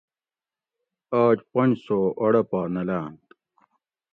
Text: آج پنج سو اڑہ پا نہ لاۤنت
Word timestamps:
آج 1.23 1.37
پنج 1.51 1.73
سو 1.85 1.99
اڑہ 2.21 2.41
پا 2.49 2.59
نہ 2.73 2.81
لاۤنت 2.87 3.25